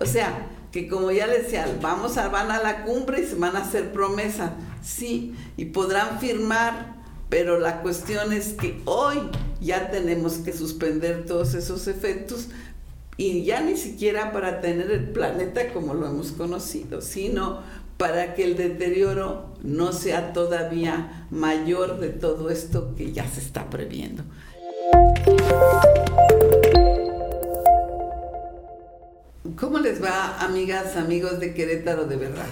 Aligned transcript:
O 0.00 0.06
sea, 0.06 0.48
que 0.72 0.88
como 0.88 1.10
ya 1.10 1.26
les 1.26 1.44
decía, 1.44 1.66
vamos 1.82 2.16
a, 2.16 2.28
van 2.28 2.50
a 2.50 2.62
la 2.62 2.84
cumbre 2.84 3.20
y 3.22 3.26
se 3.26 3.34
van 3.34 3.56
a 3.56 3.60
hacer 3.60 3.92
promesas, 3.92 4.52
sí, 4.82 5.34
y 5.56 5.66
podrán 5.66 6.20
firmar, 6.20 6.94
pero 7.28 7.58
la 7.60 7.82
cuestión 7.82 8.32
es 8.32 8.54
que 8.54 8.80
hoy 8.86 9.18
ya 9.60 9.90
tenemos 9.90 10.34
que 10.38 10.52
suspender 10.52 11.26
todos 11.26 11.54
esos 11.54 11.86
efectos 11.86 12.48
y 13.16 13.44
ya 13.44 13.60
ni 13.60 13.76
siquiera 13.76 14.32
para 14.32 14.60
tener 14.60 14.90
el 14.90 15.10
planeta 15.10 15.72
como 15.72 15.92
lo 15.92 16.06
hemos 16.06 16.32
conocido, 16.32 17.02
sino 17.02 17.60
para 17.98 18.34
que 18.34 18.44
el 18.44 18.56
deterioro 18.56 19.54
no 19.62 19.92
sea 19.92 20.32
todavía 20.32 21.26
mayor 21.30 22.00
de 22.00 22.08
todo 22.08 22.48
esto 22.48 22.94
que 22.96 23.12
ya 23.12 23.28
se 23.28 23.40
está 23.40 23.68
previendo. 23.68 24.22
¿Cómo 29.60 29.78
les 29.78 30.02
va, 30.02 30.38
amigas, 30.40 30.96
amigos 30.96 31.38
de 31.38 31.52
Querétaro 31.52 32.06
de 32.06 32.16
verdad? 32.16 32.46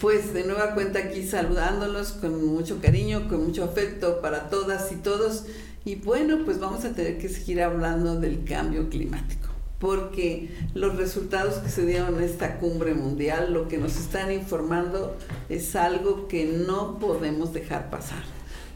Pues 0.00 0.32
de 0.32 0.44
nueva 0.44 0.72
cuenta 0.72 0.98
aquí 0.98 1.22
saludándolos 1.28 2.12
con 2.12 2.46
mucho 2.46 2.80
cariño, 2.80 3.28
con 3.28 3.44
mucho 3.44 3.62
afecto 3.62 4.22
para 4.22 4.48
todas 4.48 4.90
y 4.90 4.94
todos. 4.94 5.44
Y 5.84 5.96
bueno, 5.96 6.38
pues 6.46 6.58
vamos 6.58 6.86
a 6.86 6.94
tener 6.94 7.18
que 7.18 7.28
seguir 7.28 7.60
hablando 7.62 8.18
del 8.18 8.44
cambio 8.44 8.88
climático 8.88 9.48
porque 9.78 10.50
los 10.74 10.96
resultados 10.96 11.56
que 11.56 11.68
se 11.68 11.84
dieron 11.84 12.16
en 12.16 12.22
esta 12.22 12.58
cumbre 12.58 12.94
mundial, 12.94 13.52
lo 13.52 13.68
que 13.68 13.76
nos 13.76 13.96
están 13.96 14.32
informando 14.32 15.16
es 15.50 15.76
algo 15.76 16.26
que 16.26 16.46
no 16.46 16.98
podemos 16.98 17.54
dejar 17.54 17.88
pasar, 17.88 18.22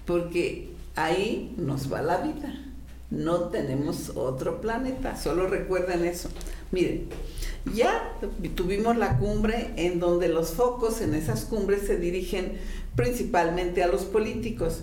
porque 0.07 0.71
ahí 0.97 1.55
nos 1.59 1.93
va 1.93 2.01
la 2.01 2.19
vida. 2.19 2.64
No 3.15 3.49
tenemos 3.49 4.13
otro 4.17 4.61
planeta, 4.61 5.17
solo 5.17 5.47
recuerden 5.47 6.05
eso. 6.05 6.29
Miren, 6.73 7.09
ya 7.73 8.19
tuvimos 8.55 8.97
la 8.97 9.19
cumbre 9.19 9.71
en 9.77 10.01
donde 10.01 10.29
los 10.29 10.51
focos 10.53 11.01
en 11.01 11.15
esas 11.15 11.45
cumbres 11.45 11.83
se 11.87 11.97
dirigen 11.97 12.59
principalmente 12.97 13.83
a 13.83 13.87
los 13.87 14.03
políticos, 14.03 14.81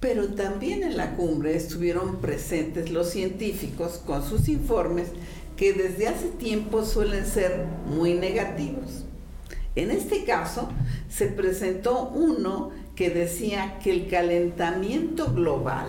pero 0.00 0.28
también 0.34 0.82
en 0.82 0.96
la 0.96 1.16
cumbre 1.16 1.56
estuvieron 1.56 2.16
presentes 2.16 2.90
los 2.90 3.10
científicos 3.10 4.00
con 4.04 4.24
sus 4.24 4.48
informes 4.48 5.08
que 5.56 5.72
desde 5.72 6.08
hace 6.08 6.28
tiempo 6.28 6.84
suelen 6.84 7.26
ser 7.26 7.64
muy 7.86 8.14
negativos. 8.14 9.04
En 9.74 9.90
este 9.90 10.24
caso, 10.24 10.68
se 11.08 11.26
presentó 11.26 12.08
uno 12.08 12.70
que 12.96 13.10
decía 13.10 13.78
que 13.82 13.92
el 13.92 14.08
calentamiento 14.08 15.32
global 15.32 15.86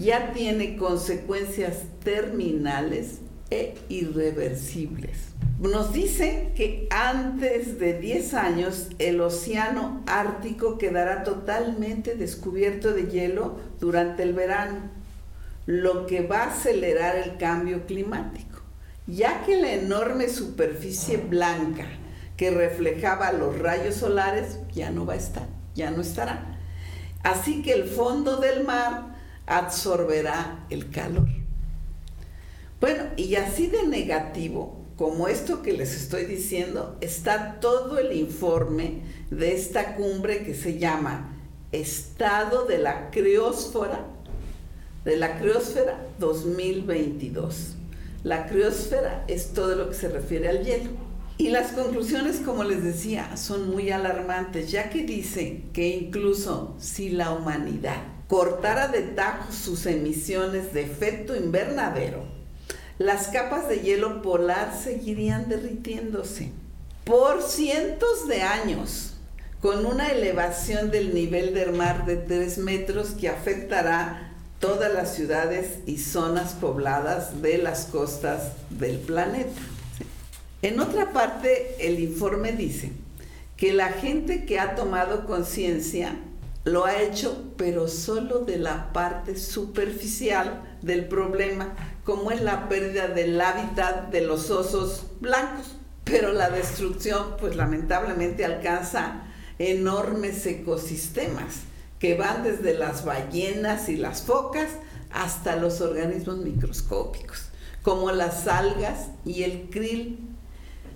ya 0.00 0.32
tiene 0.32 0.76
consecuencias 0.76 1.82
terminales 2.02 3.20
e 3.50 3.74
irreversibles. 3.88 5.28
Nos 5.60 5.92
dice 5.92 6.52
que 6.56 6.88
antes 6.90 7.78
de 7.78 7.98
10 7.98 8.34
años 8.34 8.88
el 8.98 9.20
océano 9.20 10.02
ártico 10.06 10.78
quedará 10.78 11.22
totalmente 11.22 12.16
descubierto 12.16 12.92
de 12.92 13.06
hielo 13.06 13.58
durante 13.80 14.22
el 14.22 14.32
verano, 14.32 14.90
lo 15.66 16.06
que 16.06 16.26
va 16.26 16.44
a 16.44 16.50
acelerar 16.50 17.16
el 17.16 17.36
cambio 17.38 17.86
climático 17.86 18.54
ya 19.06 19.42
que 19.44 19.60
la 19.60 19.72
enorme 19.72 20.28
superficie 20.28 21.18
blanca 21.18 21.86
que 22.36 22.50
reflejaba 22.50 23.32
los 23.32 23.58
rayos 23.58 23.96
solares 23.96 24.58
ya 24.72 24.90
no 24.90 25.06
va 25.06 25.14
a 25.14 25.16
estar, 25.16 25.46
ya 25.74 25.90
no 25.90 26.00
estará. 26.00 26.58
Así 27.22 27.62
que 27.62 27.72
el 27.72 27.84
fondo 27.84 28.38
del 28.38 28.64
mar 28.64 29.13
absorberá 29.46 30.66
el 30.70 30.90
calor. 30.90 31.28
Bueno, 32.80 33.04
y 33.16 33.36
así 33.36 33.66
de 33.66 33.86
negativo 33.86 34.84
como 34.96 35.26
esto 35.26 35.62
que 35.62 35.72
les 35.72 35.94
estoy 35.94 36.24
diciendo, 36.24 36.96
está 37.00 37.58
todo 37.60 37.98
el 37.98 38.16
informe 38.16 39.00
de 39.30 39.54
esta 39.54 39.96
cumbre 39.96 40.44
que 40.44 40.54
se 40.54 40.78
llama 40.78 41.36
Estado 41.72 42.64
de 42.66 42.78
la 42.78 43.10
Criosfera, 43.10 44.06
de 45.04 45.16
la 45.16 45.38
Criosfera 45.38 45.98
2022. 46.20 47.74
La 48.22 48.46
criosfera 48.46 49.24
es 49.28 49.52
todo 49.52 49.74
lo 49.74 49.90
que 49.90 49.96
se 49.96 50.08
refiere 50.08 50.48
al 50.48 50.64
hielo. 50.64 50.90
Y 51.36 51.48
las 51.48 51.72
conclusiones, 51.72 52.38
como 52.38 52.62
les 52.62 52.82
decía, 52.82 53.36
son 53.36 53.70
muy 53.70 53.90
alarmantes, 53.90 54.70
ya 54.70 54.88
que 54.88 55.02
dice 55.02 55.64
que 55.72 55.88
incluso 55.88 56.76
si 56.78 57.10
la 57.10 57.32
humanidad 57.32 58.13
cortara 58.28 58.88
de 58.88 59.02
tajo 59.02 59.52
sus 59.52 59.86
emisiones 59.86 60.72
de 60.72 60.82
efecto 60.82 61.36
invernadero, 61.36 62.24
las 62.98 63.28
capas 63.28 63.68
de 63.68 63.80
hielo 63.80 64.22
polar 64.22 64.72
seguirían 64.72 65.48
derritiéndose 65.48 66.52
por 67.04 67.42
cientos 67.42 68.26
de 68.28 68.42
años, 68.42 69.14
con 69.60 69.84
una 69.84 70.08
elevación 70.08 70.90
del 70.90 71.14
nivel 71.14 71.54
del 71.54 71.72
mar 71.72 72.06
de 72.06 72.16
3 72.16 72.58
metros 72.58 73.10
que 73.10 73.28
afectará 73.28 74.32
todas 74.58 74.92
las 74.92 75.14
ciudades 75.14 75.78
y 75.86 75.98
zonas 75.98 76.52
pobladas 76.52 77.42
de 77.42 77.58
las 77.58 77.86
costas 77.86 78.52
del 78.70 78.98
planeta. 78.98 79.60
En 80.62 80.80
otra 80.80 81.12
parte, 81.12 81.76
el 81.80 82.00
informe 82.00 82.52
dice 82.52 82.92
que 83.56 83.72
la 83.72 83.88
gente 83.88 84.46
que 84.46 84.58
ha 84.58 84.74
tomado 84.74 85.26
conciencia 85.26 86.16
lo 86.64 86.86
ha 86.86 87.02
hecho, 87.02 87.52
pero 87.56 87.88
solo 87.88 88.40
de 88.40 88.58
la 88.58 88.92
parte 88.92 89.36
superficial 89.36 90.78
del 90.82 91.06
problema, 91.06 91.74
como 92.04 92.30
es 92.30 92.40
la 92.40 92.68
pérdida 92.68 93.08
del 93.08 93.40
hábitat 93.40 94.10
de 94.10 94.22
los 94.22 94.50
osos 94.50 95.04
blancos. 95.20 95.76
Pero 96.04 96.32
la 96.32 96.50
destrucción, 96.50 97.36
pues 97.38 97.56
lamentablemente 97.56 98.44
alcanza 98.44 99.22
enormes 99.58 100.44
ecosistemas 100.46 101.60
que 101.98 102.16
van 102.16 102.42
desde 102.42 102.74
las 102.74 103.04
ballenas 103.04 103.88
y 103.88 103.96
las 103.96 104.22
focas 104.22 104.68
hasta 105.10 105.56
los 105.56 105.80
organismos 105.80 106.38
microscópicos, 106.38 107.48
como 107.82 108.10
las 108.10 108.46
algas 108.46 109.08
y 109.24 109.44
el 109.44 109.70
krill, 109.70 110.18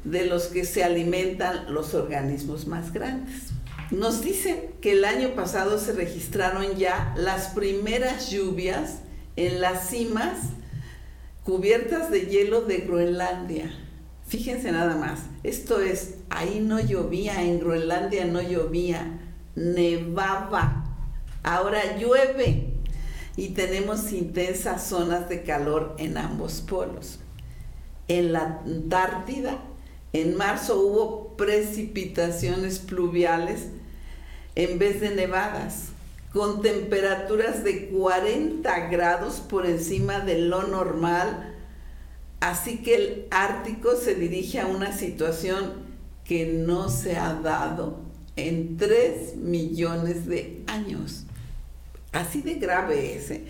de 0.04 0.24
los 0.26 0.44
que 0.44 0.64
se 0.64 0.84
alimentan 0.84 1.72
los 1.72 1.94
organismos 1.94 2.66
más 2.66 2.92
grandes. 2.92 3.52
Nos 3.90 4.22
dicen 4.22 4.70
que 4.80 4.92
el 4.92 5.04
año 5.04 5.34
pasado 5.34 5.78
se 5.78 5.92
registraron 5.92 6.76
ya 6.76 7.14
las 7.16 7.48
primeras 7.48 8.30
lluvias 8.30 8.98
en 9.36 9.60
las 9.60 9.88
cimas 9.88 10.38
cubiertas 11.44 12.10
de 12.10 12.26
hielo 12.26 12.62
de 12.62 12.78
Groenlandia. 12.78 13.70
Fíjense 14.26 14.72
nada 14.72 14.96
más, 14.96 15.20
esto 15.42 15.80
es, 15.80 16.16
ahí 16.28 16.60
no 16.60 16.80
llovía, 16.80 17.42
en 17.42 17.60
Groenlandia 17.60 18.26
no 18.26 18.42
llovía, 18.42 19.20
nevaba 19.54 20.88
Ahora 21.42 21.96
llueve 21.96 22.74
y 23.36 23.50
tenemos 23.50 24.12
intensas 24.12 24.86
zonas 24.86 25.28
de 25.28 25.44
calor 25.44 25.94
en 25.98 26.18
ambos 26.18 26.60
polos. 26.60 27.20
En 28.08 28.32
la 28.32 28.60
Antártida, 28.66 29.58
en 30.12 30.36
marzo 30.36 30.80
hubo 30.80 31.36
precipitaciones 31.36 32.78
pluviales 32.78 33.68
en 34.54 34.78
vez 34.78 35.00
de 35.00 35.10
nevadas, 35.10 35.88
con 36.32 36.62
temperaturas 36.62 37.62
de 37.62 37.88
40 37.88 38.88
grados 38.88 39.36
por 39.36 39.66
encima 39.66 40.20
de 40.20 40.38
lo 40.38 40.64
normal. 40.64 41.54
Así 42.40 42.78
que 42.78 42.94
el 42.94 43.26
Ártico 43.30 43.96
se 43.96 44.14
dirige 44.14 44.60
a 44.60 44.66
una 44.66 44.96
situación 44.96 45.86
que 46.24 46.46
no 46.46 46.88
se 46.88 47.16
ha 47.16 47.34
dado 47.34 48.00
en 48.36 48.76
3 48.76 49.36
millones 49.36 50.26
de 50.26 50.62
años. 50.66 51.24
Así 52.12 52.42
de 52.42 52.54
grave 52.54 53.16
es. 53.16 53.30
¿eh? 53.30 53.44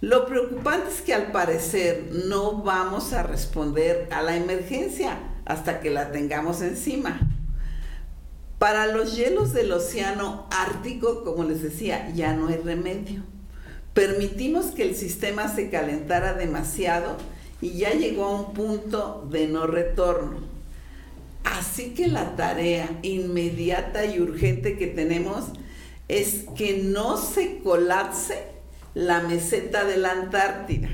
Lo 0.00 0.26
preocupante 0.26 0.90
es 0.90 1.00
que 1.00 1.14
al 1.14 1.32
parecer 1.32 2.10
no 2.12 2.62
vamos 2.62 3.12
a 3.12 3.22
responder 3.22 4.08
a 4.10 4.22
la 4.22 4.36
emergencia 4.36 5.18
hasta 5.48 5.80
que 5.80 5.90
la 5.90 6.12
tengamos 6.12 6.60
encima. 6.60 7.18
Para 8.58 8.86
los 8.86 9.16
hielos 9.16 9.52
del 9.52 9.72
océano 9.72 10.46
Ártico, 10.50 11.24
como 11.24 11.42
les 11.44 11.62
decía, 11.62 12.12
ya 12.14 12.34
no 12.34 12.48
hay 12.48 12.58
remedio. 12.58 13.22
Permitimos 13.94 14.66
que 14.66 14.82
el 14.82 14.94
sistema 14.94 15.48
se 15.48 15.70
calentara 15.70 16.34
demasiado 16.34 17.16
y 17.60 17.78
ya 17.78 17.90
llegó 17.90 18.26
a 18.26 18.40
un 18.40 18.52
punto 18.52 19.26
de 19.30 19.48
no 19.48 19.66
retorno. 19.66 20.38
Así 21.44 21.94
que 21.94 22.08
la 22.08 22.36
tarea 22.36 22.98
inmediata 23.02 24.04
y 24.04 24.20
urgente 24.20 24.76
que 24.76 24.86
tenemos 24.86 25.46
es 26.08 26.44
que 26.56 26.82
no 26.82 27.16
se 27.16 27.58
colapse 27.58 28.44
la 28.94 29.20
meseta 29.20 29.84
de 29.84 29.96
la 29.96 30.12
Antártida 30.12 30.90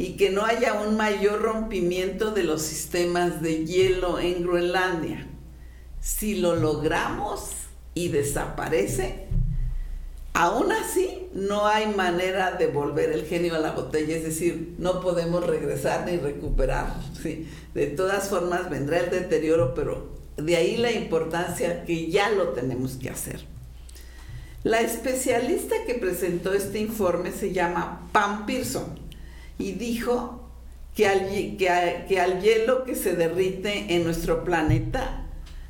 y 0.00 0.16
que 0.16 0.30
no 0.30 0.46
haya 0.46 0.80
un 0.80 0.96
mayor 0.96 1.42
rompimiento 1.42 2.30
de 2.30 2.42
los 2.42 2.62
sistemas 2.62 3.42
de 3.42 3.66
hielo 3.66 4.18
en 4.18 4.42
Groenlandia. 4.42 5.26
Si 6.00 6.36
lo 6.36 6.56
logramos 6.56 7.50
y 7.92 8.08
desaparece, 8.08 9.26
Aún 10.32 10.70
así, 10.70 11.26
no 11.34 11.66
hay 11.66 11.88
manera 11.88 12.52
de 12.52 12.68
volver 12.68 13.10
el 13.10 13.26
genio 13.26 13.56
a 13.56 13.58
la 13.58 13.72
botella, 13.72 14.16
es 14.16 14.22
decir, 14.22 14.74
no 14.78 15.00
podemos 15.00 15.44
regresar 15.44 16.06
ni 16.06 16.16
recuperar. 16.16 16.94
De 17.74 17.86
todas 17.88 18.28
formas, 18.28 18.70
vendrá 18.70 19.00
el 19.00 19.10
deterioro, 19.10 19.74
pero 19.74 20.08
de 20.36 20.56
ahí 20.56 20.76
la 20.76 20.92
importancia 20.92 21.84
que 21.84 22.10
ya 22.10 22.30
lo 22.30 22.50
tenemos 22.50 22.92
que 22.92 23.10
hacer. 23.10 23.40
La 24.62 24.80
especialista 24.80 25.74
que 25.84 25.94
presentó 25.94 26.54
este 26.54 26.78
informe 26.78 27.32
se 27.32 27.52
llama 27.52 28.08
Pam 28.12 28.46
Pearson 28.46 29.09
y 29.60 29.72
dijo 29.72 30.48
que 30.94 31.06
al, 31.06 31.28
que 31.56 32.20
al 32.20 32.40
hielo 32.40 32.84
que 32.84 32.96
se 32.96 33.14
derrite 33.14 33.94
en 33.94 34.04
nuestro 34.04 34.44
planeta 34.44 35.26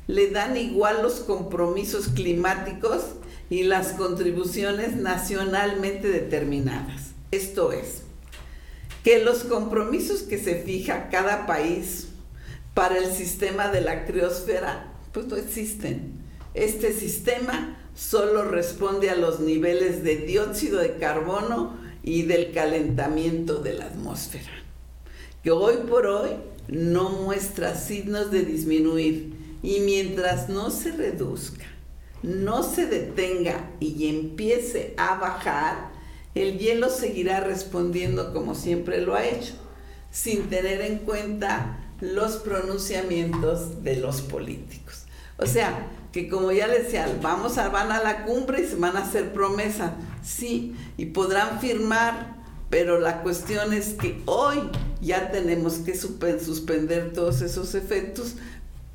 le 0.07 0.29
dan 0.29 0.57
igual 0.57 1.01
los 1.03 1.19
compromisos 1.21 2.09
climáticos 2.09 3.03
y 3.49 3.63
las 3.63 3.89
contribuciones 3.93 4.95
nacionalmente 4.95 6.07
determinadas. 6.07 7.11
Esto 7.31 7.71
es, 7.71 8.03
que 9.03 9.23
los 9.23 9.43
compromisos 9.43 10.21
que 10.21 10.37
se 10.37 10.55
fija 10.55 11.09
cada 11.09 11.45
país 11.45 12.07
para 12.73 12.97
el 12.97 13.11
sistema 13.11 13.67
de 13.67 13.81
la 13.81 14.05
criosfera, 14.05 14.93
pues 15.11 15.27
no 15.27 15.35
existen. 15.35 16.19
Este 16.53 16.93
sistema 16.93 17.77
solo 17.95 18.43
responde 18.45 19.09
a 19.09 19.15
los 19.15 19.39
niveles 19.39 20.03
de 20.03 20.17
dióxido 20.17 20.79
de 20.79 20.97
carbono 20.97 21.77
y 22.03 22.23
del 22.23 22.51
calentamiento 22.51 23.61
de 23.61 23.73
la 23.73 23.85
atmósfera, 23.85 24.51
que 25.43 25.51
hoy 25.51 25.77
por 25.89 26.05
hoy 26.07 26.31
no 26.67 27.09
muestra 27.09 27.75
signos 27.75 28.31
de 28.31 28.43
disminuir 28.43 29.33
y 29.63 29.79
mientras 29.81 30.49
no 30.49 30.71
se 30.71 30.91
reduzca 30.91 31.65
no 32.23 32.63
se 32.63 32.85
detenga 32.85 33.71
y 33.79 34.07
empiece 34.07 34.93
a 34.97 35.15
bajar, 35.15 35.91
el 36.35 36.59
hielo 36.59 36.89
seguirá 36.89 37.39
respondiendo 37.39 38.33
como 38.33 38.55
siempre 38.55 39.01
lo 39.01 39.15
ha 39.15 39.25
hecho, 39.25 39.53
sin 40.11 40.49
tener 40.49 40.81
en 40.81 40.99
cuenta 40.99 41.93
los 41.99 42.37
pronunciamientos 42.37 43.83
de 43.83 43.97
los 43.97 44.21
políticos. 44.21 45.05
O 45.41 45.47
sea, 45.47 45.87
que 46.11 46.29
como 46.29 46.51
ya 46.51 46.67
les 46.67 46.85
decía, 46.85 47.17
vamos 47.21 47.57
a, 47.57 47.69
van 47.69 47.91
a 47.91 48.01
la 48.01 48.25
cumbre 48.25 48.61
y 48.61 48.67
se 48.67 48.75
van 48.75 48.95
a 48.95 49.01
hacer 49.01 49.33
promesas, 49.33 49.91
sí, 50.21 50.75
y 50.97 51.07
podrán 51.07 51.59
firmar, 51.59 52.35
pero 52.69 52.99
la 52.99 53.23
cuestión 53.23 53.73
es 53.73 53.93
que 53.93 54.21
hoy 54.25 54.59
ya 55.01 55.31
tenemos 55.31 55.79
que 55.79 55.95
suspender 55.95 57.11
todos 57.13 57.41
esos 57.41 57.73
efectos 57.73 58.35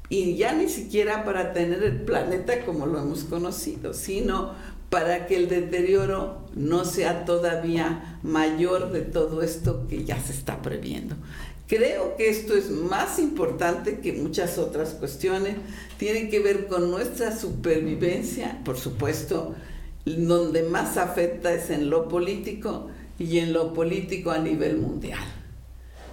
y 0.08 0.36
ya 0.36 0.52
ni 0.52 0.68
siquiera 0.68 1.24
para 1.24 1.52
tener 1.52 1.82
el 1.82 2.02
planeta 2.02 2.64
como 2.64 2.86
lo 2.86 3.00
hemos 3.00 3.24
conocido, 3.24 3.92
sino 3.92 4.54
para 4.90 5.26
que 5.26 5.36
el 5.36 5.48
deterioro 5.48 6.46
no 6.54 6.84
sea 6.84 7.24
todavía 7.24 8.18
mayor 8.22 8.92
de 8.92 9.02
todo 9.02 9.42
esto 9.42 9.86
que 9.88 10.04
ya 10.04 10.20
se 10.20 10.32
está 10.32 10.62
previendo. 10.62 11.16
Creo 11.66 12.16
que 12.16 12.28
esto 12.28 12.54
es 12.54 12.70
más 12.70 13.18
importante 13.18 13.98
que 13.98 14.12
muchas 14.12 14.56
otras 14.56 14.90
cuestiones, 14.90 15.56
tiene 15.98 16.28
que 16.28 16.38
ver 16.38 16.68
con 16.68 16.90
nuestra 16.90 17.36
supervivencia, 17.36 18.60
por 18.64 18.78
supuesto, 18.78 19.54
donde 20.04 20.62
más 20.62 20.96
afecta 20.96 21.52
es 21.52 21.70
en 21.70 21.90
lo 21.90 22.08
político 22.08 22.88
y 23.18 23.38
en 23.38 23.52
lo 23.52 23.74
político 23.74 24.30
a 24.30 24.38
nivel 24.38 24.76
mundial. 24.76 25.24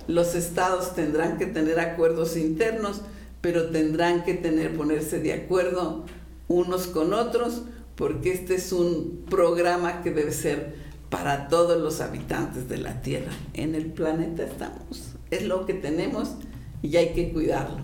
Los 0.08 0.34
estados 0.34 0.96
tendrán 0.96 1.38
que 1.38 1.46
tener 1.46 1.80
acuerdos 1.80 2.36
internos, 2.36 3.02
pero 3.42 3.70
tendrán 3.70 4.24
que 4.24 4.34
ponerse 4.76 5.20
de 5.20 5.34
acuerdo 5.34 6.06
unos 6.48 6.88
con 6.88 7.14
otros, 7.14 7.62
porque 7.96 8.34
este 8.34 8.56
es 8.56 8.72
un 8.72 9.26
programa 9.30 10.02
que 10.02 10.12
debe 10.12 10.32
ser 10.32 10.76
para 11.10 11.48
todos 11.48 11.80
los 11.80 12.02
habitantes 12.02 12.68
de 12.68 12.78
la 12.78 13.02
Tierra. 13.02 13.32
En 13.54 13.76
el 13.76 13.88
planeta 13.88 14.44
estamos, 14.44 15.14
es 15.30 15.46
lo 15.46 15.66
que 15.66 15.74
tenemos 15.74 16.32
y 16.82 16.98
hay 16.98 17.14
que 17.14 17.32
cuidarlo. 17.32 17.84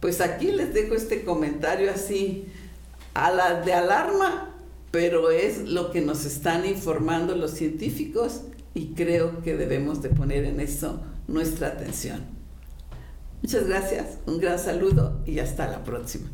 Pues 0.00 0.20
aquí 0.20 0.52
les 0.52 0.72
dejo 0.72 0.94
este 0.94 1.24
comentario 1.24 1.90
así 1.90 2.46
a 3.14 3.32
la 3.32 3.62
de 3.62 3.74
alarma, 3.74 4.54
pero 4.92 5.30
es 5.30 5.68
lo 5.68 5.90
que 5.90 6.00
nos 6.00 6.24
están 6.24 6.64
informando 6.64 7.34
los 7.34 7.50
científicos 7.50 8.42
y 8.74 8.94
creo 8.94 9.42
que 9.42 9.56
debemos 9.56 10.02
de 10.02 10.10
poner 10.10 10.44
en 10.44 10.60
eso 10.60 11.00
nuestra 11.26 11.68
atención. 11.68 12.20
Muchas 13.42 13.66
gracias, 13.66 14.18
un 14.26 14.38
gran 14.38 14.58
saludo 14.58 15.20
y 15.26 15.40
hasta 15.40 15.66
la 15.66 15.82
próxima. 15.82 16.28